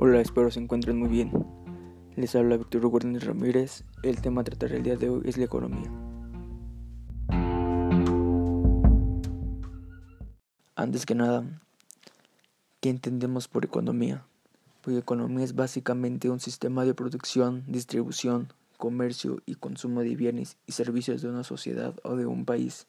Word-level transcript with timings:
Hola, 0.00 0.20
espero 0.20 0.48
se 0.48 0.60
encuentren 0.60 0.96
muy 0.96 1.08
bien. 1.08 1.32
Les 2.14 2.36
habla 2.36 2.56
Víctor 2.56 2.86
Hugo 2.86 3.00
Ramírez. 3.00 3.82
El 4.04 4.20
tema 4.20 4.42
a 4.42 4.44
tratar 4.44 4.70
el 4.70 4.84
día 4.84 4.94
de 4.94 5.10
hoy 5.10 5.22
es 5.24 5.36
la 5.36 5.46
economía. 5.46 5.90
Antes 10.76 11.04
que 11.04 11.16
nada, 11.16 11.44
¿qué 12.78 12.90
entendemos 12.90 13.48
por 13.48 13.64
economía? 13.64 14.24
Pues 14.82 14.96
economía 14.96 15.44
es 15.44 15.56
básicamente 15.56 16.30
un 16.30 16.38
sistema 16.38 16.84
de 16.84 16.94
producción, 16.94 17.64
distribución, 17.66 18.52
comercio 18.76 19.42
y 19.46 19.56
consumo 19.56 20.02
de 20.02 20.14
bienes 20.14 20.58
y 20.68 20.72
servicios 20.72 21.22
de 21.22 21.28
una 21.30 21.42
sociedad 21.42 21.96
o 22.04 22.14
de 22.14 22.24
un 22.24 22.44
país. 22.44 22.86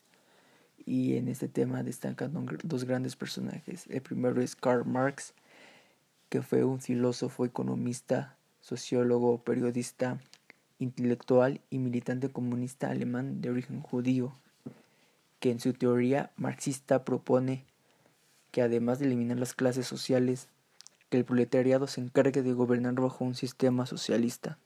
Y 0.85 1.15
en 1.15 1.27
este 1.27 1.47
tema 1.47 1.81
destacan 1.81 2.45
dos 2.63 2.83
grandes 2.83 3.15
personajes. 3.15 3.87
El 3.89 4.03
primero 4.03 4.39
es 4.43 4.55
Karl 4.55 4.85
Marx, 4.85 5.33
que 6.29 6.41
fue 6.41 6.63
un 6.63 6.79
filósofo, 6.79 7.45
economista, 7.45 8.37
sociólogo, 8.61 9.43
periodista, 9.43 10.19
intelectual 10.77 11.61
y 11.69 11.79
militante 11.79 12.29
comunista 12.29 12.89
alemán 12.89 13.41
de 13.41 13.49
origen 13.49 13.81
judío, 13.81 14.33
que 15.39 15.51
en 15.51 15.59
su 15.59 15.73
teoría 15.73 16.31
marxista 16.37 17.03
propone 17.03 17.65
que 18.51 18.61
además 18.61 18.99
de 18.99 19.05
eliminar 19.05 19.37
las 19.37 19.53
clases 19.53 19.87
sociales, 19.87 20.47
que 21.09 21.17
el 21.17 21.25
proletariado 21.25 21.87
se 21.87 22.01
encargue 22.01 22.41
de 22.41 22.53
gobernar 22.53 22.93
bajo 22.93 23.25
un 23.25 23.35
sistema 23.35 23.85
socialista, 23.85 24.57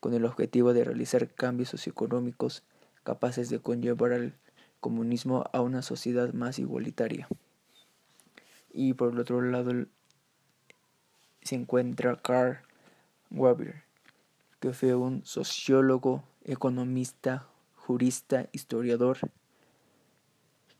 con 0.00 0.14
el 0.14 0.24
objetivo 0.24 0.72
de 0.72 0.84
realizar 0.84 1.28
cambios 1.28 1.70
socioeconómicos 1.70 2.62
capaces 3.02 3.48
de 3.48 3.60
conllevar 3.60 4.12
al 4.12 4.34
comunismo 4.80 5.44
a 5.52 5.60
una 5.60 5.82
sociedad 5.82 6.32
más 6.32 6.58
igualitaria. 6.58 7.28
Y 8.72 8.94
por 8.94 9.12
el 9.12 9.18
otro 9.18 9.40
lado 9.40 9.86
se 11.46 11.54
encuentra 11.54 12.16
Karl 12.16 12.58
Weber, 13.30 13.84
que 14.60 14.72
fue 14.72 14.94
un 14.94 15.24
sociólogo, 15.24 16.24
economista, 16.44 17.46
jurista, 17.74 18.48
historiador, 18.52 19.18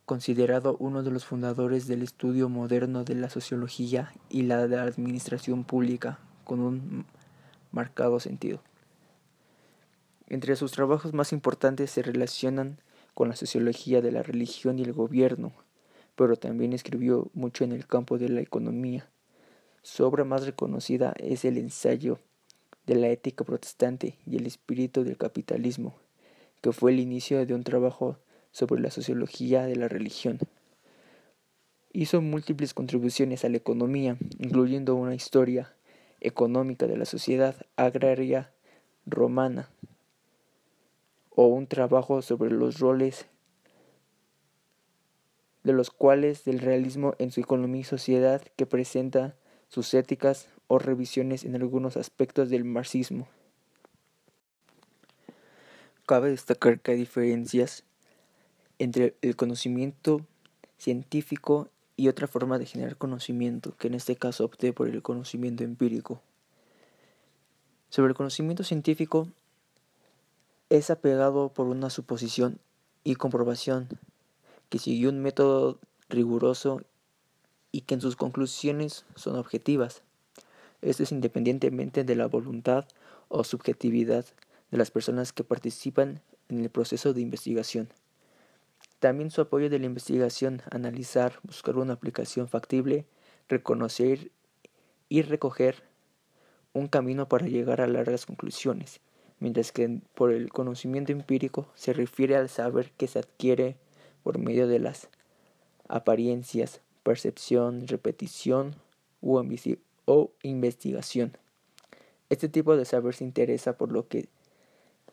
considerado 0.05 0.77
uno 0.79 1.03
de 1.03 1.11
los 1.11 1.25
fundadores 1.25 1.87
del 1.87 2.03
estudio 2.03 2.49
moderno 2.49 3.05
de 3.05 3.15
la 3.15 3.31
sociología 3.31 4.13
y 4.29 4.43
la 4.43 4.67
de 4.67 4.77
la 4.77 4.83
administración 4.83 5.65
pública, 5.65 6.19
con 6.45 6.61
un 6.61 7.07
marcado 7.73 8.21
sentido. 8.21 8.61
Entre 10.29 10.57
sus 10.57 10.73
trabajos 10.73 11.13
más 11.13 11.33
importantes 11.33 11.91
se 11.91 12.03
relacionan 12.03 12.81
con 13.15 13.29
la 13.29 13.37
sociología 13.37 14.01
de 14.03 14.13
la 14.13 14.23
religión 14.23 14.79
y 14.79 14.83
el 14.83 14.93
gobierno, 14.93 15.53
pero 16.17 16.37
también 16.37 16.73
escribió 16.73 17.31
mucho 17.35 17.65
en 17.65 17.73
el 17.73 17.87
campo 17.87 18.19
de 18.19 18.29
la 18.29 18.41
economía. 18.41 19.09
Su 19.87 20.05
obra 20.05 20.25
más 20.25 20.45
reconocida 20.45 21.15
es 21.17 21.45
el 21.45 21.59
ensayo 21.59 22.19
de 22.87 22.97
la 22.97 23.07
ética 23.07 23.45
protestante 23.45 24.19
y 24.27 24.35
el 24.35 24.45
espíritu 24.45 25.05
del 25.05 25.17
capitalismo, 25.17 25.95
que 26.61 26.73
fue 26.73 26.91
el 26.91 26.99
inicio 26.99 27.47
de 27.47 27.55
un 27.55 27.63
trabajo 27.63 28.19
sobre 28.51 28.83
la 28.83 28.91
sociología 28.91 29.65
de 29.65 29.77
la 29.77 29.87
religión. 29.87 30.41
Hizo 31.93 32.21
múltiples 32.21 32.75
contribuciones 32.75 33.45
a 33.45 33.49
la 33.49 33.59
economía, 33.59 34.19
incluyendo 34.41 34.97
una 34.97 35.15
historia 35.15 35.73
económica 36.21 36.89
de 36.89 36.97
la 36.97 37.05
sociedad 37.05 37.55
agraria 37.77 38.51
romana, 39.07 39.71
o 41.31 41.47
un 41.47 41.69
trabajo 41.69 42.23
sobre 42.23 42.51
los 42.51 42.81
roles 42.81 43.27
de 45.63 45.73
los 45.73 45.91
cuales 45.91 46.45
del 46.45 46.59
realismo 46.59 47.15
en 47.21 47.31
su 47.31 47.39
economía 47.39 47.83
y 47.83 47.85
sociedad 47.85 48.43
que 48.57 48.67
presenta 48.67 49.37
sus 49.69 49.93
éticas 49.95 50.49
o 50.69 50.79
revisiones 50.79 51.45
en 51.45 51.55
algunos 51.55 51.97
aspectos 51.97 52.51
del 52.51 52.65
marxismo. 52.65 53.29
Cabe 56.07 56.31
destacar 56.31 56.81
que 56.81 56.93
hay 56.93 56.99
diferencias 56.99 57.83
entre 58.79 59.17
el 59.23 59.37
conocimiento 59.37 60.21
científico 60.79 61.69
y 61.97 62.09
otra 62.09 62.27
forma 62.27 62.59
de 62.59 62.67
generar 62.67 62.97
conocimiento, 62.97 63.75
que 63.77 63.89
en 63.89 63.95
este 63.95 64.17
caso 64.17 64.45
opté 64.45 64.73
por 64.73 64.89
el 64.89 65.03
conocimiento 65.03 65.65
empírico. 65.65 66.21
Sobre 67.89 68.11
el 68.11 68.15
conocimiento 68.15 68.65
científico, 68.65 69.29
es 70.69 70.91
apegado 70.91 71.49
por 71.49 71.67
una 71.67 71.91
suposición 71.91 72.59
y 73.05 73.15
comprobación 73.15 73.89
que 74.69 74.79
siguió 74.79 75.11
un 75.11 75.21
método 75.21 75.79
riguroso 76.09 76.83
y 77.77 77.83
que 77.83 77.93
en 77.93 78.01
sus 78.01 78.17
conclusiones 78.17 79.05
son 79.17 79.37
objetivas. 79.37 80.03
Esto 80.81 81.03
es 81.03 81.13
independientemente 81.13 82.05
de 82.05 82.17
la 82.17 82.27
voluntad 82.27 82.87
o 83.29 83.45
subjetividad 83.45 84.25
de 84.71 84.79
las 84.79 84.91
personas 84.91 85.35
que 85.35 85.45
participan 85.45 86.23
en 86.49 86.61
el 86.61 86.71
proceso 86.71 87.13
de 87.13 87.21
investigación. 87.21 87.91
También 88.99 89.31
su 89.31 89.43
apoyo 89.43 89.69
de 89.69 89.79
la 89.79 89.85
investigación, 89.85 90.63
analizar, 90.71 91.39
buscar 91.43 91.77
una 91.77 91.93
aplicación 91.93 92.49
factible, 92.49 93.05
reconocer 93.47 94.31
y 95.11 95.21
recoger 95.21 95.83
un 96.73 96.89
camino 96.89 97.29
para 97.29 97.47
llegar 97.47 97.83
a 97.83 97.87
largas 97.87 98.25
conclusiones 98.25 99.01
mientras 99.39 99.71
que 99.71 100.01
por 100.15 100.33
el 100.33 100.51
conocimiento 100.51 101.13
empírico 101.13 101.69
se 101.75 101.93
refiere 101.93 102.37
al 102.37 102.49
saber 102.49 102.93
que 102.93 103.07
se 103.07 103.19
adquiere 103.19 103.77
por 104.23 104.39
medio 104.39 104.67
de 104.67 104.79
las 104.79 105.11
apariencias, 105.89 106.81
percepción, 107.07 107.87
repetición 107.87 108.75
o 109.21 110.33
investigación. 110.43 111.39
Este 112.31 112.49
tipo 112.49 112.77
de 112.77 112.85
saber 112.85 113.15
se 113.15 113.23
interesa 113.23 113.79
por 113.79 113.93
lo 113.93 114.09
que 114.09 114.29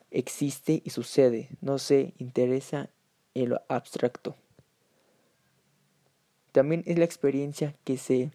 existe 0.09 0.81
y 0.83 0.89
sucede, 0.89 1.49
no 1.61 1.77
se 1.77 2.15
interesa 2.17 2.89
en 3.35 3.49
lo 3.49 3.61
abstracto. 3.67 4.35
También 6.51 6.81
es 6.87 6.97
la 6.97 7.05
experiencia 7.05 7.75
que 7.83 7.97
se 7.97 8.31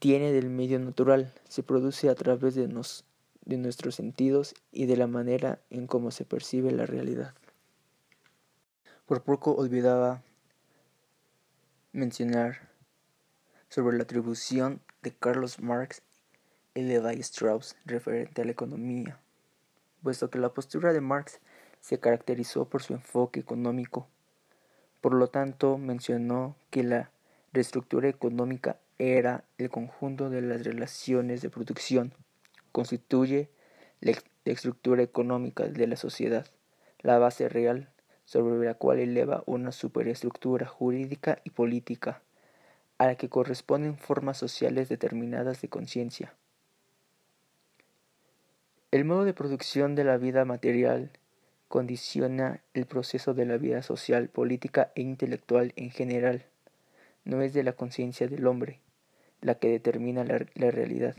tiene 0.00 0.32
del 0.32 0.50
medio 0.50 0.80
natural, 0.80 1.32
se 1.48 1.62
produce 1.62 2.08
a 2.08 2.16
través 2.16 2.56
de, 2.56 2.66
nos, 2.66 3.04
de 3.44 3.56
nuestros 3.56 3.94
sentidos 3.94 4.56
y 4.72 4.86
de 4.86 4.96
la 4.96 5.06
manera 5.06 5.60
en 5.70 5.86
cómo 5.86 6.10
se 6.10 6.24
percibe 6.24 6.72
la 6.72 6.86
realidad. 6.86 7.34
Por 9.06 9.22
poco 9.22 9.52
olvidaba 9.52 10.24
mencionar 11.92 12.68
sobre 13.68 13.96
la 13.96 14.04
atribución 14.04 14.80
de 15.02 15.12
Carlos 15.12 15.60
Marx 15.60 16.02
y 16.74 16.82
Levi 16.82 17.20
Strauss 17.20 17.76
referente 17.84 18.42
a 18.42 18.44
la 18.44 18.52
economía, 18.52 19.18
puesto 20.02 20.30
que 20.30 20.38
la 20.38 20.54
postura 20.54 20.92
de 20.92 21.00
Marx 21.00 21.40
se 21.80 21.98
caracterizó 21.98 22.66
por 22.68 22.82
su 22.82 22.94
enfoque 22.94 23.40
económico. 23.40 24.08
Por 25.00 25.14
lo 25.14 25.28
tanto, 25.28 25.78
mencionó 25.78 26.56
que 26.70 26.82
la 26.82 27.10
reestructura 27.52 28.08
económica 28.08 28.78
era 28.98 29.44
el 29.58 29.68
conjunto 29.68 30.30
de 30.30 30.42
las 30.42 30.64
relaciones 30.64 31.42
de 31.42 31.50
producción 31.50 32.14
constituye 32.72 33.50
la 34.00 34.14
estructura 34.44 35.02
económica 35.02 35.64
de 35.68 35.86
la 35.86 35.96
sociedad, 35.96 36.46
la 37.00 37.18
base 37.18 37.48
real 37.48 37.90
sobre 38.24 38.64
la 38.64 38.74
cual 38.74 38.98
eleva 38.98 39.42
una 39.46 39.72
superestructura 39.72 40.66
jurídica 40.66 41.40
y 41.44 41.50
política, 41.50 42.22
a 42.98 43.06
la 43.06 43.14
que 43.16 43.28
corresponden 43.28 43.96
formas 43.96 44.38
sociales 44.38 44.88
determinadas 44.88 45.60
de 45.60 45.68
conciencia. 45.68 46.34
El 48.90 49.04
modo 49.04 49.24
de 49.24 49.34
producción 49.34 49.94
de 49.94 50.04
la 50.04 50.18
vida 50.18 50.44
material 50.44 51.10
condiciona 51.68 52.60
el 52.74 52.86
proceso 52.86 53.32
de 53.32 53.46
la 53.46 53.56
vida 53.56 53.82
social, 53.82 54.28
política 54.28 54.92
e 54.94 55.00
intelectual 55.00 55.72
en 55.76 55.90
general. 55.90 56.44
No 57.24 57.40
es 57.40 57.54
de 57.54 57.62
la 57.62 57.72
conciencia 57.72 58.28
del 58.28 58.46
hombre 58.46 58.80
la 59.42 59.56
que 59.56 59.68
determina 59.68 60.24
la, 60.24 60.70
realidad. 60.70 61.16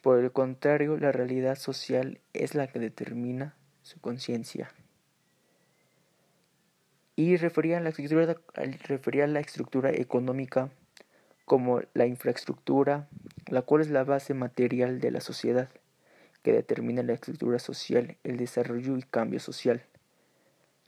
Por 0.00 0.18
el 0.18 0.32
contrario, 0.32 0.96
la 0.96 1.12
realidad 1.12 1.56
social 1.56 2.20
es 2.32 2.54
la 2.54 2.66
que 2.66 2.78
determina 2.78 3.54
su 3.82 4.00
conciencia. 4.00 4.70
Y 7.18 7.38
refería 7.38 7.78
a, 7.78 7.80
la 7.80 7.88
estructura, 7.88 8.36
refería 8.84 9.24
a 9.24 9.26
la 9.26 9.40
estructura 9.40 9.90
económica 9.90 10.68
como 11.46 11.80
la 11.94 12.04
infraestructura, 12.04 13.08
la 13.46 13.62
cual 13.62 13.80
es 13.80 13.88
la 13.88 14.04
base 14.04 14.34
material 14.34 15.00
de 15.00 15.10
la 15.10 15.20
sociedad, 15.20 15.70
que 16.42 16.52
determina 16.52 17.02
la 17.02 17.14
estructura 17.14 17.58
social, 17.58 18.18
el 18.22 18.36
desarrollo 18.36 18.98
y 18.98 19.02
cambio 19.02 19.40
social. 19.40 19.82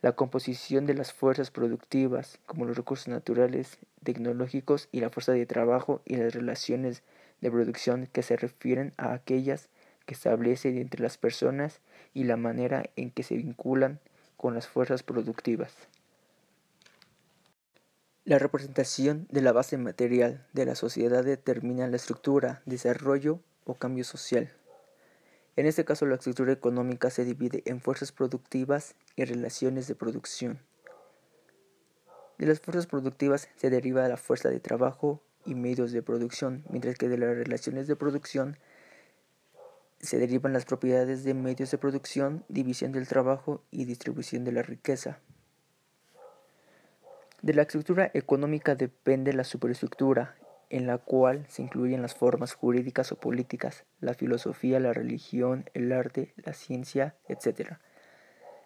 La 0.03 0.13
composición 0.13 0.85
de 0.85 0.93
las 0.93 1.15
fuerzas 1.15 1.51
productivas, 1.51 2.39
como 2.45 2.67
los 2.67 2.77
recursos 2.77 3.09
naturales, 3.09 3.79
tecnológicos 4.05 4.91
y 4.93 5.01
la 5.01 5.09
fuerza 5.09 5.33
de 5.33 5.47
trabajo 5.47 6.03
y 6.05 6.17
las 6.17 6.35
relaciones 6.35 7.03
de 7.41 7.51
producción 7.51 8.07
que 8.07 8.23
se 8.23 8.37
refieren 8.37 8.93
a 8.99 9.15
aquellas 9.15 9.71
que 10.05 10.13
establece 10.13 10.79
entre 10.79 11.03
las 11.03 11.17
personas 11.17 11.81
y 12.13 12.25
la 12.25 12.37
manera 12.37 12.91
en 12.97 13.11
que 13.11 13.23
se 13.23 13.37
vinculan 13.37 13.99
con 14.37 14.55
las 14.55 14.69
fuerzas 14.69 15.03
productivas. 15.03 15.89
La 18.29 18.39
representación 18.39 19.27
de 19.31 19.41
la 19.41 19.53
base 19.53 19.79
material 19.79 20.47
de 20.53 20.67
la 20.67 20.75
sociedad 20.75 21.25
determina 21.25 21.87
la 21.87 21.97
estructura, 21.97 22.61
desarrollo 22.67 23.41
o 23.65 23.73
cambio 23.73 24.05
social. 24.05 24.53
En 25.57 25.65
este 25.65 25.87
caso, 25.87 26.05
la 26.05 26.17
estructura 26.17 26.53
económica 26.53 27.09
se 27.09 27.25
divide 27.25 27.63
en 27.65 27.81
fuerzas 27.81 28.13
productivas 28.13 28.97
y 29.17 29.25
relaciones 29.25 29.89
de 29.89 29.95
producción. 29.95 30.59
De 32.37 32.45
las 32.45 32.61
fuerzas 32.61 32.87
productivas 32.87 33.49
se 33.57 33.71
deriva 33.71 34.07
la 34.07 34.19
fuerza 34.19 34.51
de 34.51 34.61
trabajo 34.61 35.23
y 35.47 35.55
medios 35.55 35.93
de 35.93 36.03
producción, 36.03 36.67
mientras 36.69 36.97
que 36.97 37.09
de 37.09 37.17
las 37.17 37.35
relaciones 37.35 37.87
de 37.87 37.97
producción 37.97 38.59
se 40.01 40.19
derivan 40.19 40.53
las 40.53 40.67
propiedades 40.67 41.25
de 41.25 41.33
medios 41.33 41.71
de 41.71 41.79
producción, 41.79 42.45
división 42.51 42.93
del 42.93 43.09
trabajo 43.09 43.63
y 43.71 43.87
distribución 43.87 44.45
de 44.45 44.53
la 44.53 44.61
riqueza. 44.61 45.19
De 47.41 47.55
la 47.55 47.63
estructura 47.63 48.11
económica 48.15 48.75
depende 48.75 49.33
la 49.33 49.45
superestructura, 49.45 50.35
en 50.71 50.89
la 50.89 50.99
cual 50.99 51.47
se 51.49 51.63
incluyen 51.63 52.03
las 52.03 52.17
formas 52.17 52.53
jurídicas 52.55 53.13
o 53.13 53.17
políticas, 53.17 53.85
la 54.01 54.15
filosofía, 54.15 54.81
la 54.81 54.93
religión, 54.93 55.71
el 55.73 55.93
arte, 55.93 56.35
la 56.37 56.53
ciencia, 56.53 57.15
etc. 57.29 57.75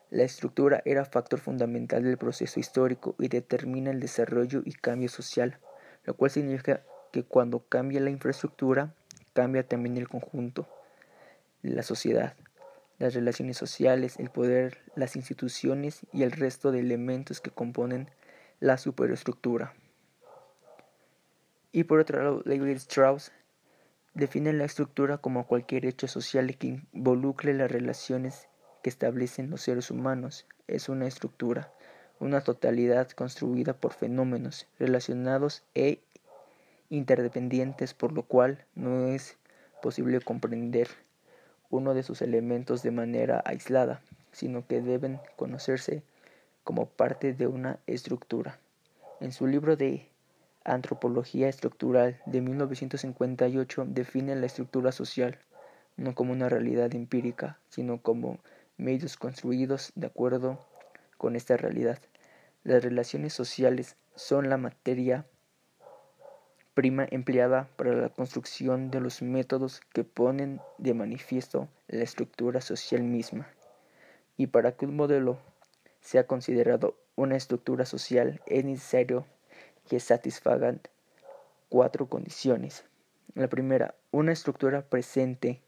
La 0.08 0.22
estructura 0.22 0.80
era 0.86 1.04
factor 1.04 1.38
fundamental 1.38 2.02
del 2.02 2.16
proceso 2.16 2.60
histórico 2.60 3.14
y 3.18 3.28
determina 3.28 3.90
el 3.90 4.00
desarrollo 4.00 4.62
y 4.64 4.72
cambio 4.72 5.10
social, 5.10 5.58
lo 6.04 6.14
cual 6.14 6.30
significa 6.30 6.82
que 7.12 7.24
cuando 7.24 7.66
cambia 7.68 8.00
la 8.00 8.08
infraestructura, 8.08 8.94
cambia 9.34 9.68
también 9.68 9.98
el 9.98 10.08
conjunto, 10.08 10.66
la 11.60 11.82
sociedad, 11.82 12.36
las 12.98 13.12
relaciones 13.12 13.58
sociales, 13.58 14.18
el 14.18 14.30
poder, 14.30 14.78
las 14.96 15.14
instituciones 15.14 16.06
y 16.10 16.22
el 16.22 16.32
resto 16.32 16.72
de 16.72 16.80
elementos 16.80 17.42
que 17.42 17.50
componen 17.50 18.08
la 18.62 18.78
superestructura. 18.78 19.74
Y 21.72 21.82
por 21.82 21.98
otro 21.98 22.22
lado, 22.22 22.42
Levi 22.44 22.70
Strauss 22.74 23.32
define 24.14 24.52
la 24.52 24.64
estructura 24.64 25.18
como 25.18 25.48
cualquier 25.48 25.84
hecho 25.84 26.06
social 26.06 26.56
que 26.56 26.80
involucre 26.92 27.54
las 27.54 27.72
relaciones 27.72 28.46
que 28.84 28.88
establecen 28.88 29.50
los 29.50 29.62
seres 29.62 29.90
humanos. 29.90 30.46
Es 30.68 30.88
una 30.88 31.08
estructura, 31.08 31.72
una 32.20 32.42
totalidad 32.42 33.10
construida 33.10 33.72
por 33.74 33.94
fenómenos 33.94 34.68
relacionados 34.78 35.64
e 35.74 36.00
interdependientes, 36.88 37.94
por 37.94 38.12
lo 38.12 38.22
cual 38.22 38.64
no 38.76 39.08
es 39.08 39.38
posible 39.82 40.20
comprender 40.20 40.86
uno 41.68 41.94
de 41.94 42.04
sus 42.04 42.22
elementos 42.22 42.84
de 42.84 42.92
manera 42.92 43.42
aislada, 43.44 44.02
sino 44.30 44.64
que 44.68 44.80
deben 44.80 45.18
conocerse 45.34 46.04
como 46.64 46.86
parte 46.86 47.32
de 47.32 47.46
una 47.46 47.78
estructura. 47.86 48.58
En 49.20 49.32
su 49.32 49.46
libro 49.46 49.76
de 49.76 50.08
Antropología 50.64 51.48
Estructural 51.48 52.20
de 52.26 52.40
1958 52.40 53.84
define 53.88 54.36
la 54.36 54.46
estructura 54.46 54.92
social 54.92 55.38
no 55.96 56.14
como 56.14 56.32
una 56.32 56.48
realidad 56.48 56.94
empírica, 56.94 57.58
sino 57.68 58.00
como 58.00 58.38
medios 58.76 59.16
construidos 59.16 59.92
de 59.94 60.06
acuerdo 60.06 60.58
con 61.18 61.36
esta 61.36 61.56
realidad. 61.56 61.98
Las 62.64 62.82
relaciones 62.82 63.32
sociales 63.32 63.96
son 64.14 64.48
la 64.48 64.56
materia 64.56 65.26
prima 66.74 67.06
empleada 67.10 67.68
para 67.76 67.92
la 67.92 68.08
construcción 68.08 68.90
de 68.90 69.00
los 69.00 69.20
métodos 69.20 69.82
que 69.92 70.04
ponen 70.04 70.60
de 70.78 70.94
manifiesto 70.94 71.68
la 71.88 72.02
estructura 72.02 72.60
social 72.60 73.02
misma. 73.02 73.46
Y 74.36 74.46
para 74.46 74.72
que 74.72 74.86
un 74.86 74.96
modelo 74.96 75.38
sea 76.02 76.26
considerado 76.26 76.96
una 77.16 77.36
estructura 77.36 77.86
social 77.86 78.42
es 78.46 78.64
necesario 78.64 79.24
que 79.88 80.00
satisfagan 80.00 80.80
cuatro 81.68 82.06
condiciones. 82.08 82.84
La 83.34 83.48
primera, 83.48 83.94
una 84.10 84.32
estructura 84.32 84.82
presente 84.82 85.62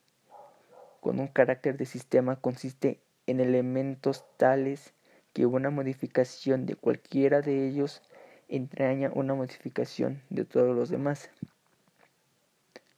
con 1.01 1.21
un 1.21 1.29
carácter 1.29 1.77
de 1.79 1.87
sistema 1.87 2.37
consiste 2.37 3.01
en 3.27 3.41
elementos 3.41 4.25
tales 4.37 4.93
que 5.33 5.47
una 5.47 5.71
modificación 5.71 6.67
de 6.67 6.77
cualquiera 6.77 7.41
de 7.41 7.69
ellos 7.69 8.03
entraña 8.49 9.11
una 9.15 9.35
modificación 9.35 10.23
de 10.31 10.45
todos 10.45 10.77
los 10.77 10.91
demás. 10.91 11.31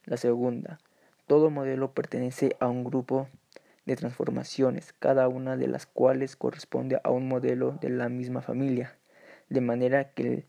La 0.05 0.17
segunda, 0.17 0.79
todo 1.27 1.49
modelo 1.49 1.91
pertenece 1.93 2.55
a 2.59 2.67
un 2.67 2.83
grupo 2.83 3.27
de 3.87 3.95
transformaciones, 3.95 4.93
cada 4.99 5.27
una 5.27 5.57
de 5.57 5.67
las 5.67 5.87
cuales 5.87 6.35
corresponde 6.35 7.01
a 7.03 7.09
un 7.09 7.27
modelo 7.27 7.71
de 7.81 7.89
la 7.89 8.07
misma 8.07 8.41
familia, 8.41 8.95
de 9.49 9.61
manera 9.61 10.11
que 10.11 10.23
el 10.23 10.45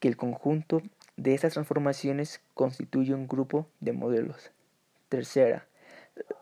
que 0.00 0.08
el 0.08 0.16
conjunto 0.16 0.82
de 1.16 1.34
estas 1.34 1.52
transformaciones 1.52 2.40
constituye 2.54 3.14
un 3.14 3.28
grupo 3.28 3.68
de 3.80 3.92
modelos. 3.92 4.50
Tercera, 5.10 5.66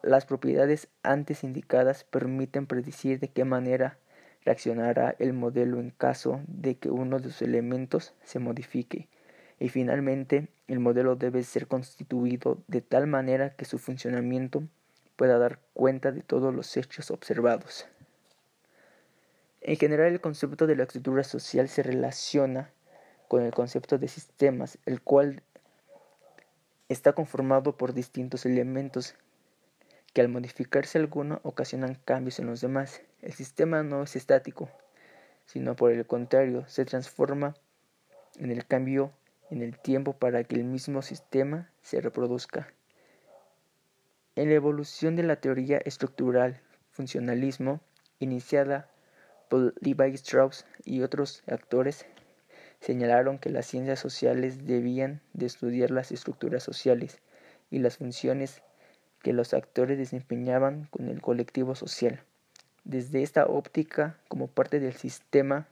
las 0.03 0.25
propiedades 0.25 0.89
antes 1.03 1.45
indicadas 1.45 2.05
permiten 2.05 2.67
predecir 2.67 3.19
de 3.19 3.29
qué 3.29 3.45
manera 3.45 3.99
reaccionará 4.45 5.17
el 5.19 5.33
modelo 5.33 5.81
en 5.81 5.91
caso 5.91 6.41
de 6.47 6.77
que 6.77 6.91
uno 6.91 7.19
de 7.19 7.25
sus 7.25 7.43
elementos 7.43 8.15
se 8.23 8.39
modifique. 8.39 9.09
Y 9.59 9.69
finalmente, 9.69 10.49
el 10.69 10.79
modelo 10.79 11.17
debe 11.17 11.43
ser 11.43 11.67
constituido 11.67 12.63
de 12.69 12.81
tal 12.81 13.09
manera 13.09 13.55
que 13.55 13.65
su 13.65 13.79
funcionamiento 13.79 14.63
pueda 15.19 15.37
dar 15.37 15.59
cuenta 15.75 16.13
de 16.13 16.23
todos 16.23 16.55
los 16.55 16.77
hechos 16.77 17.11
observados. 17.11 17.89
En 19.61 19.77
general, 19.77 20.13
el 20.13 20.21
concepto 20.21 20.69
de 20.69 20.77
la 20.77 20.85
estructura 20.85 21.25
social 21.25 21.69
se 21.69 21.83
relaciona 21.83 22.71
con 23.27 23.43
el 23.43 23.53
concepto 23.53 23.99
de 23.99 24.07
sistemas, 24.07 24.79
el 24.87 25.03
cual 25.03 25.43
está 26.89 27.15
conformado 27.15 27.77
por 27.77 27.95
distintos 27.95 28.47
elementos 28.47 29.17
que 30.15 30.21
al 30.21 30.29
modificarse 30.29 30.99
alguno 30.99 31.41
ocasionan 31.43 31.99
cambios 32.05 32.39
en 32.39 32.47
los 32.47 32.61
demás. 32.61 33.03
El 33.21 33.33
sistema 33.33 33.83
no 33.83 34.05
es 34.05 34.15
estático, 34.15 34.71
sino 35.47 35.75
por 35.75 35.91
el 35.91 36.07
contrario, 36.07 36.65
se 36.69 36.85
transforma 36.85 37.55
en 38.39 38.53
el 38.53 38.65
cambio 38.67 39.13
en 39.51 39.63
el 39.63 39.77
tiempo 39.81 40.13
para 40.13 40.45
que 40.45 40.55
el 40.55 40.65
mismo 40.65 41.03
sistema 41.03 41.73
se 41.83 42.01
reproduzca. 42.01 42.73
En 44.39 44.51
la 44.51 44.55
evolución 44.55 45.17
de 45.17 45.25
la 45.25 45.35
teoría 45.35 45.79
estructural 45.79 46.61
funcionalismo, 46.93 47.81
iniciada 48.21 48.89
por 49.51 49.75
Levi 49.81 50.15
Strauss 50.15 50.65
y 50.85 51.03
otros 51.03 51.43
actores, 51.49 52.07
señalaron 52.79 53.39
que 53.41 53.51
las 53.51 53.67
ciencias 53.67 53.99
sociales 53.99 54.65
debían 54.65 55.21
de 55.33 55.47
estudiar 55.47 55.91
las 55.91 56.13
estructuras 56.13 56.63
sociales 56.63 57.21
y 57.69 57.81
las 57.81 57.97
funciones 57.97 58.63
que 59.25 59.33
los 59.33 59.55
actores 59.55 59.99
desempeñaban 59.99 60.87
con 60.93 61.09
el 61.09 61.21
colectivo 61.21 61.75
social. 61.75 62.23
Desde 62.85 63.25
esta 63.25 63.45
óptica, 63.45 64.21
como 64.29 64.47
parte 64.47 64.79
del 64.79 64.95
sistema 64.95 65.67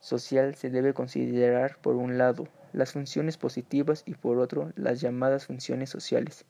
social, 0.00 0.54
se 0.54 0.68
debe 0.68 0.92
considerar, 0.92 1.78
por 1.78 1.96
un 1.96 2.18
lado, 2.18 2.46
las 2.74 2.92
funciones 2.92 3.38
positivas 3.38 4.02
y 4.04 4.16
por 4.16 4.38
otro, 4.38 4.70
las 4.76 5.00
llamadas 5.00 5.46
funciones 5.46 5.88
sociales, 5.88 6.44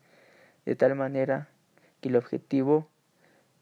de 0.67 0.77
tal 0.77 0.95
manera 0.95 1.49
que 2.01 2.11
el 2.11 2.17
objetivo 2.17 2.89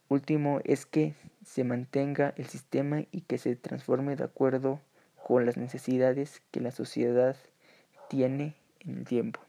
último 0.08 0.60
es 0.64 0.86
que 0.86 1.14
se 1.44 1.62
mantenga 1.62 2.34
el 2.36 2.46
sistema 2.46 3.04
y 3.12 3.20
que 3.20 3.38
se 3.38 3.54
transforme 3.56 4.16
de 4.16 4.24
acuerdo 4.24 4.80
con 5.22 5.46
las 5.46 5.56
necesidades 5.56 6.42
que 6.50 6.60
la 6.60 6.70
sociedad 6.70 7.36
tiene 8.08 8.56
en 8.80 8.98
el 8.98 9.04
tiempo. 9.04 9.40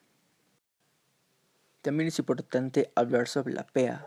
También 1.81 2.07
es 2.07 2.19
importante 2.19 2.91
hablar 2.95 3.27
sobre 3.27 3.53
la 3.53 3.65
PEA, 3.65 4.05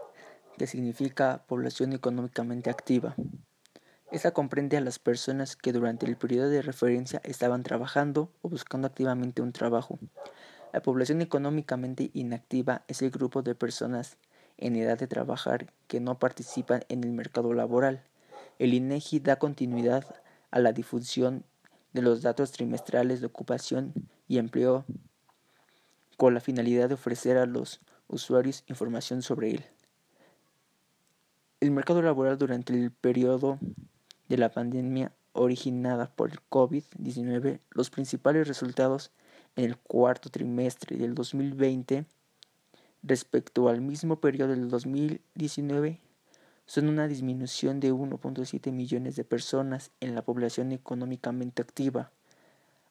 que 0.57 0.67
significa 0.67 1.45
población 1.47 1.93
económicamente 1.93 2.71
activa. 2.71 3.15
Esta 4.11 4.33
comprende 4.33 4.77
a 4.77 4.81
las 4.81 4.99
personas 4.99 5.55
que 5.55 5.73
durante 5.73 6.07
el 6.07 6.17
periodo 6.17 6.49
de 6.49 6.63
referencia 6.63 7.21
estaban 7.25 7.63
trabajando 7.63 8.33
o 8.43 8.49
buscando 8.49 8.89
activamente 8.89 9.43
un 9.43 9.53
trabajo. 9.53 9.99
La 10.73 10.83
población 10.83 11.23
económicamente 11.23 12.11
inactiva 12.13 12.83
es 12.89 13.03
el 13.03 13.11
grupo 13.11 13.43
de 13.43 13.55
personas 13.55 14.19
en 14.59 14.77
edad 14.77 14.99
de 14.99 15.07
trabajar 15.07 15.73
que 15.87 16.01
no 16.01 16.19
participan 16.19 16.85
en 16.89 17.05
el 17.05 17.13
mercado 17.13 17.55
laboral. 17.55 18.03
El 18.59 18.75
INEGI 18.75 19.21
da 19.21 19.37
continuidad 19.37 20.05
a 20.51 20.59
la 20.59 20.73
difusión 20.73 21.45
de 21.93 22.03
los 22.03 22.23
datos 22.23 22.53
trimestrales 22.53 23.21
de 23.21 23.27
ocupación 23.27 23.93
y 24.27 24.39
empleo 24.39 24.85
con 26.17 26.35
la 26.35 26.41
finalidad 26.41 26.89
de 26.89 26.95
ofrecer 26.95 27.39
a 27.39 27.47
los 27.47 27.81
usuarios 28.09 28.65
información 28.67 29.23
sobre 29.23 29.53
él. 29.53 29.65
El 31.61 31.71
mercado 31.71 32.03
laboral 32.03 32.37
durante 32.39 32.75
el 32.75 32.91
periodo 32.91 33.59
de 34.29 34.37
la 34.37 34.51
pandemia 34.51 35.13
originada 35.33 36.11
por 36.15 36.31
el 36.31 36.41
COVID-19, 36.51 37.61
los 37.71 37.91
principales 37.91 38.49
resultados 38.49 39.13
en 39.59 39.65
el 39.65 39.77
cuarto 39.77 40.31
trimestre 40.31 40.97
del 40.97 41.17
2020 41.17 42.05
respecto 43.03 43.69
al 43.69 43.81
mismo 43.81 44.21
periodo 44.21 44.51
del 44.51 44.69
2019 44.69 45.99
son 46.65 46.89
una 46.89 47.09
disminución 47.09 47.81
de 47.81 47.93
1.7 47.93 48.71
millones 48.71 49.17
de 49.17 49.25
personas 49.25 49.91
en 49.99 50.15
la 50.15 50.23
población 50.23 50.71
económicamente 50.71 51.61
activa, 51.61 52.13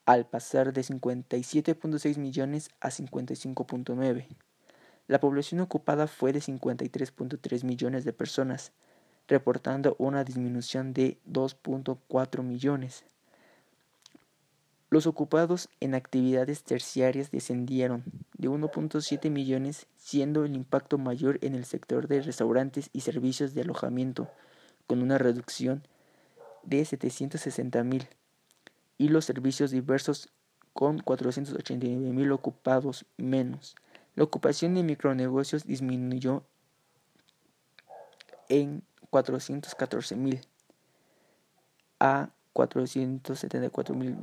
al 0.06 0.26
pasar 0.26 0.74
de 0.74 0.82
57.6 0.82 2.18
millones 2.18 2.70
a 2.82 2.90
55.9. 2.90 4.28
La 5.08 5.22
población 5.22 5.62
ocupada 5.62 6.08
fue 6.08 6.34
de 6.34 6.40
53.3 6.40 7.64
millones 7.64 8.04
de 8.04 8.12
personas, 8.12 8.74
reportando 9.30 9.96
una 10.00 10.26
disminución 10.26 10.92
de 10.94 11.18
2.4 11.32 12.44
millones. 12.44 13.06
Los 14.90 15.06
ocupados 15.06 15.68
en 15.82 15.96
actividades 15.96 16.64
terciarias 16.64 17.30
descendieron 17.30 18.06
de 18.38 18.50
1.7 18.50 19.30
millones, 19.30 19.86
siendo 19.98 20.46
el 20.46 20.56
impacto 20.56 20.98
mayor 20.98 21.40
en 21.42 21.56
el 21.56 21.66
sector 21.66 22.08
de 22.08 22.22
restaurantes 22.22 22.90
y 22.94 23.02
servicios 23.02 23.54
de 23.54 23.62
alojamiento, 23.62 24.30
con 24.88 25.02
una 25.02 25.18
reducción 25.18 25.84
de 26.64 26.86
760 26.86 27.84
mil, 27.84 28.08
y 28.98 29.10
los 29.10 29.26
servicios 29.26 29.72
diversos 29.72 30.30
con 30.72 31.00
489 31.00 32.14
mil 32.14 32.32
ocupados 32.32 33.06
menos. 33.18 33.76
La 34.16 34.24
ocupación 34.24 34.74
de 34.74 34.84
micronegocios 34.84 35.66
disminuyó 35.66 36.44
en 38.48 38.84
414 39.10 40.16
mil 40.16 40.40
a 42.00 42.30
474 42.54 43.96
mil 43.96 44.16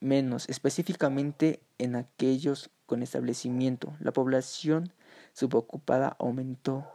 menos, 0.00 0.48
específicamente 0.48 1.60
en 1.78 1.96
aquellos 1.96 2.70
con 2.86 3.02
establecimiento. 3.02 3.94
La 4.00 4.12
población 4.12 4.92
subocupada 5.32 6.16
aumentó 6.18 6.86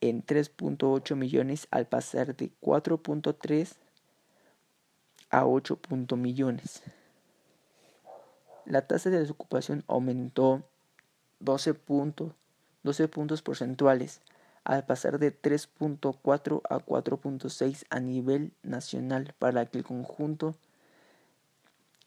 en 0.00 0.24
3.8 0.24 1.16
millones 1.16 1.66
al 1.70 1.86
pasar 1.86 2.36
de 2.36 2.50
4.3 2.60 3.74
a 5.30 5.46
8 5.46 5.78
millones. 6.16 6.82
La 8.66 8.86
tasa 8.86 9.10
de 9.10 9.18
desocupación 9.18 9.84
aumentó 9.86 10.62
12, 11.40 11.74
12 12.82 13.08
puntos 13.08 13.42
porcentuales 13.42 14.20
al 14.64 14.86
pasar 14.86 15.18
de 15.18 15.38
3.4 15.38 16.62
a 16.68 16.78
4.6 16.78 17.84
a 17.90 18.00
nivel 18.00 18.52
nacional 18.62 19.34
para 19.38 19.66
que 19.66 19.78
el 19.78 19.84
conjunto 19.84 20.54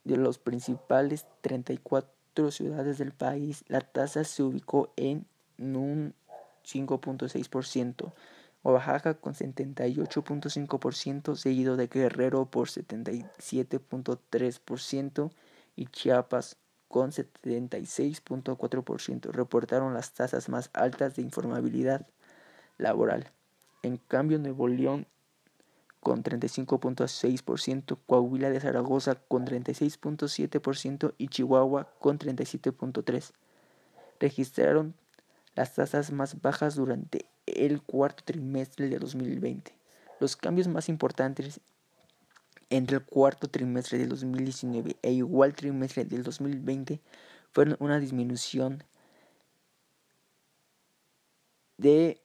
de 0.08 0.18
los 0.18 0.40
principales 0.40 1.28
34 1.42 2.52
ciudades 2.52 2.98
del 2.98 3.12
país, 3.12 3.64
la 3.68 3.82
tasa 3.82 4.24
se 4.24 4.42
ubicó 4.44 4.94
en 4.96 5.26
un 5.60 6.16
5.6%, 6.64 8.14
Oaxaca 8.64 9.16
con 9.16 9.34
78.5%, 9.34 11.36
seguido 11.36 11.76
de 11.78 11.88
Guerrero 11.88 12.46
por 12.46 12.68
77.3% 12.68 15.32
y 15.76 15.88
Chiapas 15.88 16.58
con 16.88 17.12
76.4%. 17.12 19.32
Reportaron 19.32 19.94
las 19.94 20.14
tasas 20.14 20.48
más 20.50 20.70
altas 20.74 21.16
de 21.16 21.22
informabilidad 21.22 22.08
laboral. 22.78 23.32
En 23.84 23.98
cambio, 23.98 24.40
Nuevo 24.40 24.68
León 24.68 25.06
con 26.00 26.24
35.6%, 26.24 27.98
Coahuila 28.06 28.50
de 28.50 28.60
Zaragoza 28.60 29.16
con 29.16 29.46
36.7% 29.46 31.14
y 31.18 31.28
Chihuahua 31.28 31.90
con 32.00 32.20
37.3%. 32.20 33.32
Registraron 34.20 34.96
las 35.56 35.76
tasas 35.76 36.12
más 36.12 36.42
bajas 36.42 36.76
durante 36.76 37.26
el 37.46 37.82
cuarto 37.82 38.24
trimestre 38.24 38.90
de 38.90 39.00
2020. 39.00 39.76
Los 40.20 40.36
cambios 40.36 40.68
más 40.68 40.90
importantes 40.90 41.62
entre 42.70 42.98
el 42.98 43.04
cuarto 43.04 43.48
trimestre 43.48 43.98
del 43.98 44.10
2019 44.10 44.98
e 45.02 45.12
igual 45.12 45.54
trimestre 45.54 46.06
del 46.06 46.24
2020 46.24 47.00
fueron 47.54 47.78
una 47.80 48.00
disminución 48.00 48.84
de 51.78 52.20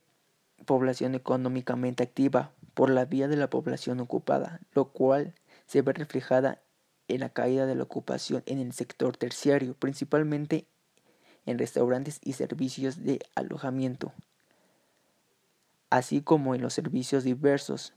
población 0.66 1.14
económicamente 1.14 2.02
activa 2.02 2.52
por 2.74 2.90
la 2.90 3.04
vía 3.04 3.28
de 3.28 3.36
la 3.36 3.50
población 3.50 4.00
ocupada, 4.00 4.60
lo 4.72 4.86
cual 4.86 5.34
se 5.66 5.82
ve 5.82 5.92
reflejada 5.92 6.62
en 7.08 7.20
la 7.20 7.28
caída 7.28 7.66
de 7.66 7.74
la 7.74 7.84
ocupación 7.84 8.42
en 8.46 8.58
el 8.58 8.72
sector 8.72 9.16
terciario, 9.16 9.74
principalmente 9.74 10.66
en 11.46 11.58
restaurantes 11.58 12.20
y 12.22 12.34
servicios 12.34 13.04
de 13.04 13.20
alojamiento, 13.34 14.12
así 15.90 16.22
como 16.22 16.54
en 16.54 16.62
los 16.62 16.72
servicios 16.72 17.24
diversos, 17.24 17.92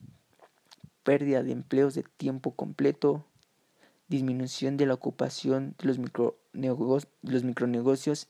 pérdida 1.04 1.44
de 1.44 1.52
empleos 1.52 1.94
de 1.94 2.04
tiempo 2.04 2.56
completo, 2.56 3.26
disminución 4.08 4.78
de 4.78 4.86
la 4.86 4.96
ocupación 4.96 5.76
de 5.78 5.88
los, 5.88 7.44
micronegocios, 7.44 8.28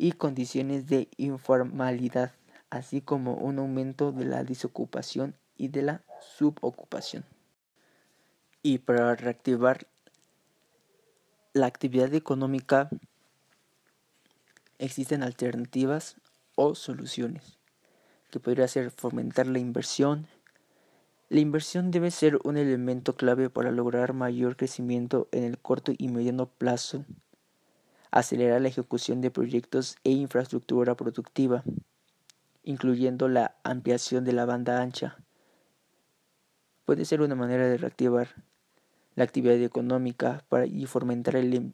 y 0.00 0.12
condiciones 0.12 0.86
de 0.86 1.08
informalidad, 1.16 2.32
así 2.70 3.00
como 3.00 3.34
un 3.34 3.58
aumento 3.58 4.12
de 4.12 4.24
la 4.24 4.44
desocupación 4.44 5.34
y 5.56 5.68
de 5.68 5.82
la 5.82 6.02
subocupación. 6.20 7.24
Y 8.62 8.78
para 8.78 9.14
reactivar 9.14 9.86
la 11.52 11.66
actividad 11.66 12.12
económica 12.14 12.88
existen 14.78 15.22
alternativas 15.22 16.16
o 16.54 16.74
soluciones 16.74 17.58
que 18.30 18.40
podría 18.40 18.68
ser 18.68 18.90
fomentar 18.90 19.46
la 19.46 19.58
inversión. 19.58 20.26
La 21.28 21.40
inversión 21.40 21.90
debe 21.90 22.10
ser 22.10 22.38
un 22.44 22.56
elemento 22.56 23.16
clave 23.16 23.50
para 23.50 23.70
lograr 23.70 24.12
mayor 24.12 24.56
crecimiento 24.56 25.28
en 25.32 25.44
el 25.44 25.58
corto 25.58 25.92
y 25.96 26.08
mediano 26.08 26.46
plazo, 26.46 27.04
acelerar 28.10 28.60
la 28.60 28.68
ejecución 28.68 29.20
de 29.20 29.30
proyectos 29.30 29.96
e 30.04 30.10
infraestructura 30.10 30.94
productiva, 30.94 31.64
incluyendo 32.68 33.28
la 33.28 33.56
ampliación 33.64 34.26
de 34.26 34.34
la 34.34 34.44
banda 34.44 34.82
ancha. 34.82 35.16
Puede 36.84 37.06
ser 37.06 37.22
una 37.22 37.34
manera 37.34 37.66
de 37.66 37.78
reactivar 37.78 38.28
la 39.14 39.24
actividad 39.24 39.56
económica 39.56 40.44
para 40.50 40.66
y 40.66 40.84
fomentar 40.84 41.36
el, 41.36 41.54
em, 41.54 41.72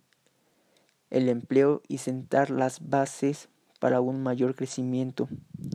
el 1.10 1.28
empleo 1.28 1.82
y 1.88 1.98
sentar 1.98 2.50
las 2.50 2.88
bases 2.88 3.48
para 3.80 4.00
un 4.00 4.22
mayor 4.22 4.54
crecimiento 4.54 5.28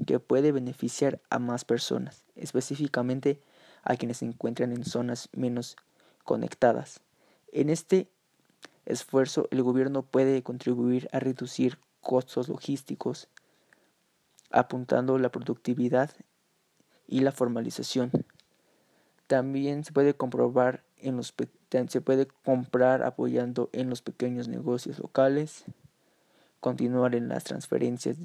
que 0.07 0.21
puede 0.21 0.53
beneficiar 0.53 1.19
a 1.29 1.37
más 1.37 1.65
personas, 1.65 2.23
específicamente 2.37 3.41
a 3.83 3.97
quienes 3.97 4.19
se 4.19 4.25
encuentran 4.25 4.71
en 4.71 4.85
zonas 4.85 5.27
menos 5.33 5.75
conectadas. 6.23 7.01
En 7.51 7.69
este 7.69 8.09
esfuerzo, 8.85 9.49
el 9.51 9.63
gobierno 9.63 10.03
puede 10.03 10.43
contribuir 10.43 11.09
a 11.11 11.19
reducir 11.19 11.77
costos 11.99 12.47
logísticos, 12.47 13.27
apuntando 14.51 15.17
la 15.17 15.29
productividad 15.29 16.11
y 17.07 17.21
la 17.21 17.31
formalización. 17.31 18.11
También 19.27 19.83
se 19.83 19.93
puede 19.93 20.13
comprobar 20.13 20.83
en 20.97 21.17
los 21.17 21.33
se 21.87 22.01
puede 22.01 22.27
comprar 22.27 23.03
apoyando 23.03 23.69
en 23.73 23.89
los 23.89 24.01
pequeños 24.01 24.47
negocios 24.47 24.99
locales, 24.99 25.65
continuar 26.59 27.15
en 27.15 27.29
las 27.29 27.43
transferencias 27.43 28.17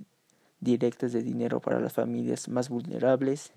directas 0.60 1.12
de 1.12 1.22
dinero 1.22 1.60
para 1.60 1.78
las 1.78 1.92
familias 1.92 2.48
más 2.48 2.68
vulnerables 2.70 3.52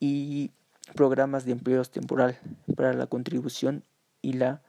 y 0.00 0.50
programas 0.94 1.44
de 1.44 1.52
empleos 1.52 1.90
temporal 1.90 2.38
para 2.76 2.92
la 2.92 3.06
contribución 3.06 3.84
y 4.20 4.34
la 4.34 4.62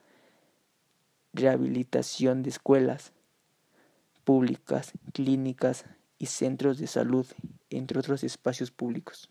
rehabilitación 1.33 2.43
de 2.43 2.49
escuelas 2.49 3.11
públicas, 4.23 4.93
clínicas 5.11 5.85
y 6.17 6.27
centros 6.27 6.77
de 6.77 6.87
salud, 6.87 7.25
entre 7.69 7.99
otros 7.99 8.23
espacios 8.23 8.71
públicos. 8.71 9.29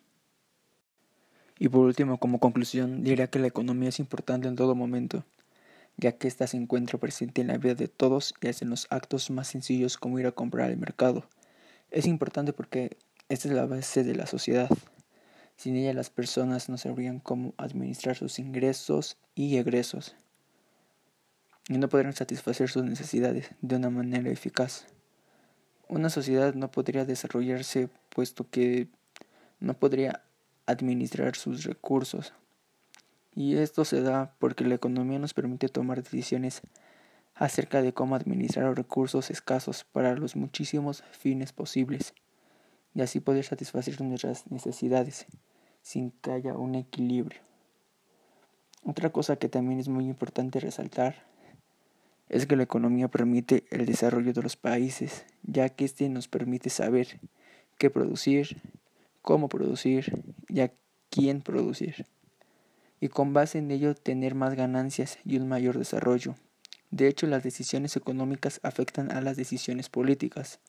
Y 1.59 1.69
por 1.69 1.83
último, 1.83 2.19
como 2.19 2.41
conclusión, 2.41 3.05
diría 3.05 3.29
que 3.29 3.39
la 3.39 3.47
economía 3.47 3.89
es 3.89 4.01
importante 4.01 4.49
en 4.49 4.57
todo 4.57 4.75
momento, 4.75 5.25
ya 5.97 6.13
que 6.13 6.27
ésta 6.27 6.47
se 6.47 6.57
encuentra 6.57 6.99
presente 6.99 7.41
en 7.41 7.49
la 7.49 7.59
vida 7.59 7.75
de 7.75 7.89
todos 7.89 8.35
y 8.41 8.49
hasta 8.49 8.65
en 8.65 8.71
los 8.71 8.87
actos 8.91 9.31
más 9.31 9.49
sencillos 9.49 9.97
como 9.97 10.19
ir 10.19 10.27
a 10.27 10.33
comprar 10.33 10.71
al 10.71 10.77
mercado. 10.77 11.29
Es 11.91 12.07
importante 12.07 12.53
porque 12.53 12.97
esta 13.29 13.49
es 13.49 13.55
la 13.55 13.67
base 13.67 14.03
de 14.03 14.17
la 14.17 14.27
sociedad. 14.27 14.69
Sin 15.57 15.77
ella 15.77 15.95
las 15.95 16.11
personas 16.11 16.69
no 16.69 16.77
sabrían 16.77 17.21
cómo 17.21 17.55
administrar 17.57 18.17
sus 18.17 18.41
ingresos 18.41 19.17
y 19.37 19.57
egresos 19.57 20.17
y 21.69 21.79
no 21.79 21.89
podrían 21.89 22.13
satisfacer 22.13 22.69
sus 22.69 22.85
necesidades 22.85 23.51
de 23.63 23.77
una 23.77 23.91
manera 23.91 24.31
eficaz. 24.31 24.87
Una 25.95 26.11
sociedad 26.11 26.55
no 26.55 26.73
podría 26.73 27.05
desarrollarse 27.05 27.89
puesto 28.09 28.51
que 28.51 28.89
no 29.61 29.75
podría 29.75 30.25
administrar 30.67 31.37
sus 31.37 31.63
recursos. 31.63 32.33
Y 33.33 33.59
esto 33.59 33.85
se 33.85 34.03
da 34.03 34.35
porque 34.41 34.65
la 34.65 34.75
economía 34.75 35.21
nos 35.21 35.35
permite 35.35 35.69
tomar 35.69 36.03
decisiones 36.03 36.63
acerca 37.37 37.81
de 37.81 37.93
cómo 37.93 38.17
administrar 38.17 38.75
recursos 38.77 39.31
escasos 39.31 39.85
para 39.85 40.17
los 40.17 40.35
muchísimos 40.35 41.05
fines 41.13 41.53
posibles 41.53 42.13
y 42.93 43.03
así 43.03 43.21
poder 43.21 43.45
satisfacer 43.45 44.01
nuestras 44.01 44.51
necesidades 44.51 45.27
sin 45.81 46.11
que 46.11 46.33
haya 46.33 46.55
un 46.55 46.75
equilibrio. 46.75 47.41
Otra 48.83 49.11
cosa 49.11 49.37
que 49.37 49.49
también 49.49 49.79
es 49.79 49.89
muy 49.89 50.09
importante 50.09 50.59
resaltar 50.59 51.23
es 52.29 52.47
que 52.47 52.57
la 52.57 52.63
economía 52.63 53.09
permite 53.09 53.65
el 53.71 53.87
desarrollo 53.87 54.33
de 54.33 54.43
los 54.43 54.57
países, 54.57 55.25
ya 55.43 55.69
que 55.69 55.85
éste 55.85 56.09
nos 56.09 56.29
permite 56.29 56.71
saber 56.71 57.21
qué 57.79 57.91
producir, 57.91 58.61
cómo 59.23 59.49
producir 59.49 60.25
y 60.49 60.61
a 60.61 60.73
quién 61.11 61.43
producir, 61.43 62.07
y 63.01 63.09
con 63.09 63.33
base 63.33 63.59
en 63.59 63.71
ello 63.71 63.95
tener 63.95 64.35
más 64.35 64.55
ganancias 64.55 65.19
y 65.25 65.37
un 65.37 65.49
mayor 65.49 65.79
desarrollo. 65.79 66.35
De 66.91 67.09
hecho, 67.09 67.27
las 67.27 67.43
decisiones 67.43 67.97
económicas 67.97 68.61
afectan 68.63 69.11
a 69.11 69.21
las 69.21 69.37
decisiones 69.37 69.89
políticas. 69.89 70.61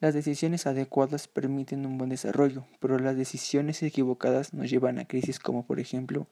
Las 0.00 0.12
decisiones 0.12 0.66
adecuadas 0.66 1.28
permiten 1.28 1.86
un 1.86 1.96
buen 1.96 2.10
desarrollo, 2.10 2.66
pero 2.78 2.98
las 2.98 3.16
decisiones 3.16 3.82
equivocadas 3.82 4.52
nos 4.52 4.68
llevan 4.68 4.98
a 4.98 5.06
crisis 5.06 5.38
como 5.38 5.64
por 5.64 5.80
ejemplo 5.80 6.26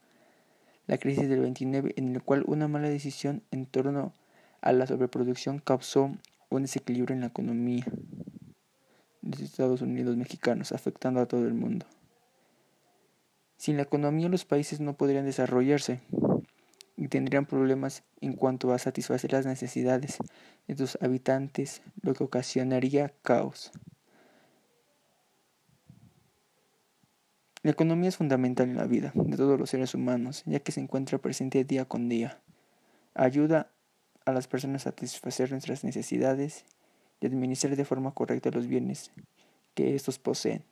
la 0.87 0.99
crisis 0.99 1.29
del 1.29 1.41
29 1.41 1.95
en 1.97 2.15
el 2.15 2.23
cual 2.23 2.45
una 2.47 2.69
mala 2.69 2.89
decisión 2.89 3.43
en 3.51 3.67
torno 3.67 4.13
a 4.61 4.73
la 4.73 4.87
sobreproducción 4.87 5.59
causó 5.59 6.13
un 6.51 6.63
desequilibrio 6.63 7.15
en 7.15 7.21
la 7.21 7.29
economía 7.29 7.85
de 9.23 9.31
los 9.31 9.41
Estados 9.41 9.83
Unidos 9.83 10.17
mexicanos, 10.17 10.73
afectando 10.73 11.21
a 11.21 11.27
todo 11.27 11.47
el 11.47 11.55
mundo. 11.55 11.87
Sin 13.57 13.77
la 13.77 13.85
economía 13.85 14.29
los 14.29 14.45
países 14.45 14.81
no 14.81 14.97
podrían 14.97 15.25
desarrollarse 15.25 16.01
y 16.97 17.09
tendrían 17.09 17.47
problemas 17.47 18.03
en 18.21 18.35
cuanto 18.35 18.73
a 18.73 18.79
satisfacer 18.79 19.33
las 19.33 19.47
necesidades 19.47 20.19
de 20.67 20.77
sus 20.77 20.99
habitantes, 21.01 21.83
lo 22.03 22.15
que 22.15 22.25
ocasionaría 22.25 23.13
caos. 23.23 23.73
La 27.63 27.71
economía 27.71 28.09
es 28.09 28.17
fundamental 28.17 28.69
en 28.69 28.77
la 28.77 28.87
vida 28.87 29.13
de 29.15 29.37
todos 29.37 29.59
los 29.59 29.71
seres 29.71 29.95
humanos, 29.95 30.43
ya 30.47 30.59
que 30.59 30.73
se 30.73 30.81
encuentra 30.81 31.19
presente 31.19 31.63
día 31.63 31.85
con 31.85 32.09
día. 32.09 32.41
Ayuda 33.15 33.71
a 34.25 34.33
las 34.33 34.49
personas 34.49 34.83
a 34.83 34.91
satisfacer 34.91 35.53
nuestras 35.53 35.85
necesidades 35.85 36.65
y 37.21 37.27
administrar 37.27 37.77
de 37.77 37.85
forma 37.85 38.11
correcta 38.11 38.51
los 38.51 38.67
bienes 38.67 39.13
que 39.75 39.95
estos 39.95 40.19
poseen. 40.19 40.65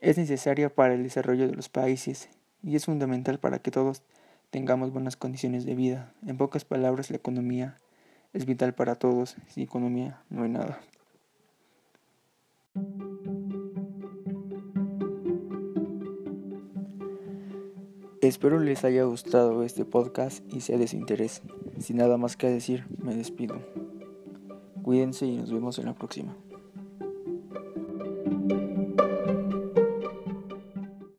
Es 0.00 0.18
necesaria 0.18 0.74
para 0.74 0.94
el 0.94 1.04
desarrollo 1.04 1.46
de 1.46 1.54
los 1.54 1.68
países 1.68 2.28
y 2.64 2.74
es 2.74 2.86
fundamental 2.86 3.38
para 3.38 3.60
que 3.60 3.70
todos 3.70 4.02
tengamos 4.50 4.92
buenas 4.92 5.16
condiciones 5.16 5.64
de 5.64 5.76
vida. 5.76 6.12
En 6.26 6.36
pocas 6.36 6.64
palabras, 6.64 7.10
la 7.10 7.16
economía 7.16 7.78
es 8.32 8.44
vital 8.44 8.74
para 8.74 8.96
todos. 8.96 9.36
Sin 9.48 9.62
economía 9.62 10.20
no 10.30 10.42
hay 10.42 10.50
nada. 10.50 10.80
Espero 18.24 18.58
les 18.58 18.84
haya 18.84 19.04
gustado 19.04 19.64
este 19.64 19.84
podcast 19.84 20.42
y 20.50 20.62
sea 20.62 20.78
de 20.78 20.88
su 20.88 20.96
interés. 20.96 21.42
Sin 21.78 21.98
nada 21.98 22.16
más 22.16 22.38
que 22.38 22.48
decir, 22.48 22.86
me 22.96 23.14
despido. 23.14 23.60
Cuídense 24.82 25.26
y 25.26 25.36
nos 25.36 25.52
vemos 25.52 25.78
en 25.78 25.84
la 25.84 25.94
próxima. 25.94 26.34